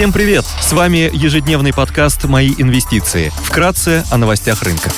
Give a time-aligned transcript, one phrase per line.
[0.00, 0.46] Всем привет!
[0.46, 3.30] С вами ежедневный подкаст «Мои инвестиции».
[3.44, 4.90] Вкратце о новостях рынка.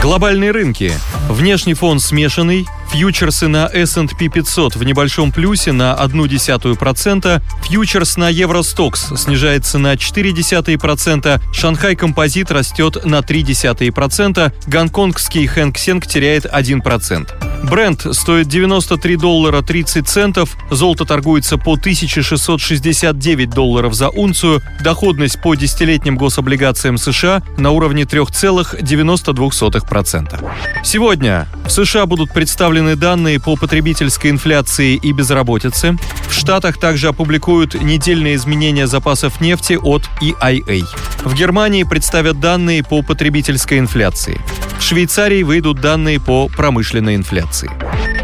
[0.00, 0.94] Глобальные рынки.
[1.28, 9.12] Внешний фон смешанный, Фьючерсы на S&P 500 в небольшом плюсе на 0,1%, фьючерс на Евростокс
[9.14, 17.47] снижается на 0,4%, Шанхай Композит растет на 0,3%, гонконгский Хэнк Сенг теряет 1%.
[17.64, 25.54] Бренд стоит 93 доллара 30 центов, золото торгуется по 1669 долларов за унцию, доходность по
[25.54, 30.44] десятилетним гособлигациям США на уровне 3,92%.
[30.84, 35.98] Сегодня в США будут представлены данные по потребительской инфляции и безработице.
[36.28, 40.84] В Штатах также опубликуют недельные изменения запасов нефти от EIA.
[41.24, 44.40] В Германии представят данные по потребительской инфляции.
[44.78, 47.70] В Швейцарии выйдут данные по промышленной инфляции.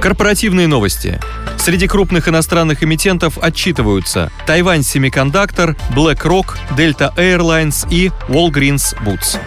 [0.01, 1.21] Корпоративные новости.
[1.59, 9.39] Среди крупных иностранных эмитентов отчитываются Тайвань Семикондуктор, BlackRock, Delta Airlines и Walgreens Boots.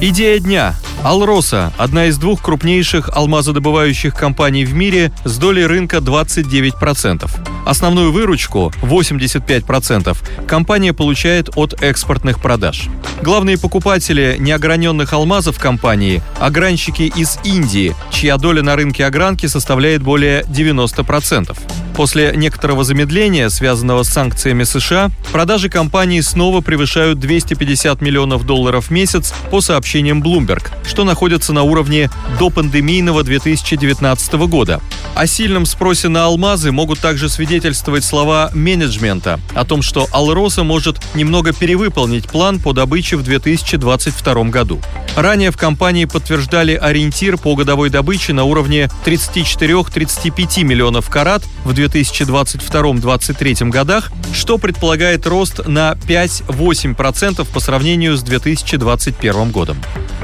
[0.00, 0.74] Идея дня.
[1.04, 7.28] Алроса– одна из двух крупнейших алмазодобывающих компаний в мире с долей рынка 29%.
[7.66, 12.88] Основную выручку, 85%, компания получает от экспортных продаж.
[13.20, 20.42] Главные покупатели неограненных алмазов компании– огранщики из Индии, чья доля на рынке огранки составляет более
[20.42, 21.56] 90%.
[21.94, 28.90] После некоторого замедления, связанного с санкциями США, продажи компании снова превышают 250 миллионов долларов в
[28.90, 34.80] месяц по сообщениям Bloomberg, что находится на уровне до пандемийного 2019 года.
[35.14, 40.98] О сильном спросе на алмазы могут также свидетельствовать слова менеджмента о том, что Алроса может
[41.14, 44.80] немного перевыполнить план по добыче в 2022 году.
[45.14, 53.68] Ранее в компании подтверждали ориентир по годовой добыче на уровне 34-35 миллионов карат в 2022-2023
[53.68, 59.78] годах, что предполагает рост на 5-8% по сравнению с 2021 годом.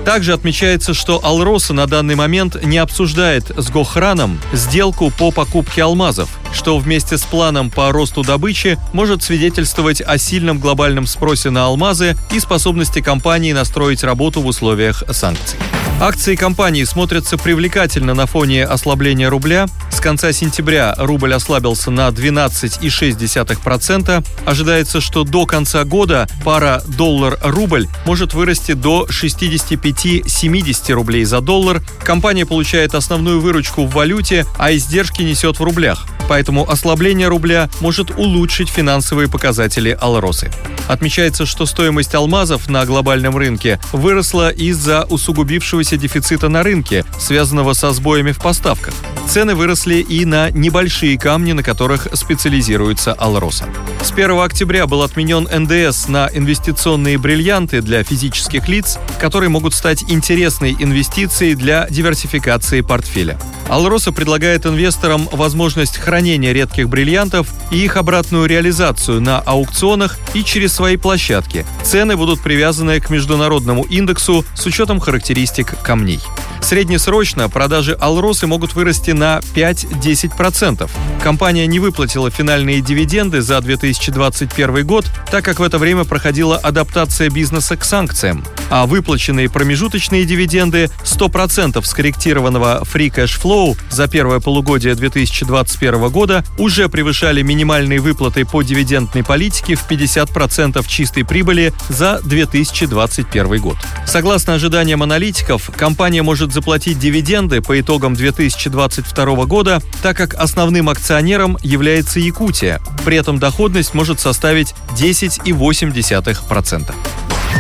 [0.04, 6.30] Также отмечается, что Алроса на данный момент не обсуждает с Гохраном сделку по покупке алмазов,
[6.54, 12.16] что вместе с планом по росту добычи может свидетельствовать о сильном глобальном спросе на алмазы
[12.32, 15.58] и способности компании настроить работу в условиях санкций.
[16.00, 19.66] Акции компании смотрятся привлекательно на фоне ослабления рубля.
[19.90, 24.24] С конца сентября рубль ослабился на 12,6%.
[24.46, 31.82] Ожидается, что до конца года пара доллар-рубль может вырасти до 65-70 рублей за доллар.
[32.04, 38.10] Компания получает основную выручку в валюте, а издержки несет в рублях поэтому ослабление рубля может
[38.16, 40.50] улучшить финансовые показатели Алросы.
[40.86, 47.92] Отмечается, что стоимость алмазов на глобальном рынке выросла из-за усугубившегося дефицита на рынке, связанного со
[47.92, 48.94] сбоями в поставках.
[49.28, 53.66] Цены выросли и на небольшие камни, на которых специализируется Алроса.
[54.00, 60.02] С 1 октября был отменен НДС на инвестиционные бриллианты для физических лиц, которые могут стать
[60.08, 63.38] интересной инвестицией для диверсификации портфеля.
[63.68, 70.72] Алроса предлагает инвесторам возможность хранения редких бриллиантов и их обратную реализацию на аукционах и через
[70.72, 71.66] свои площадки.
[71.82, 76.20] Цены будут привязаны к международному индексу с учетом характеристик камней.
[76.60, 80.88] Среднесрочно продажи Алросы могут вырасти на 5-10%.
[81.22, 87.30] Компания не выплатила финальные дивиденды за 2021 год, так как в это время проходила адаптация
[87.30, 88.44] бизнеса к санкциям.
[88.70, 96.88] А выплаченные промежуточные дивиденды 100% скорректированного free cash flow за первое полугодие 2021 года уже
[96.88, 103.76] превышали минимальные выплаты по дивидендной политике в 50% чистой прибыли за 2021 год.
[104.06, 111.58] Согласно ожиданиям аналитиков, компания может заплатить дивиденды по итогам 2022 года, так как основным акционером
[111.62, 112.80] является Якутия.
[113.04, 116.94] При этом доходность может составить 10,8%.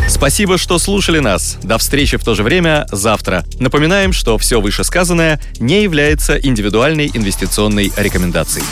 [0.08, 1.58] Спасибо, что слушали нас.
[1.62, 3.44] До встречи в то же время завтра.
[3.58, 8.64] Напоминаем, что все вышесказанное не является индивидуальной инвестиционной рекомендацией.